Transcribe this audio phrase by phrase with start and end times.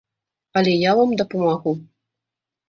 [0.61, 1.71] Але я вам дапамагу.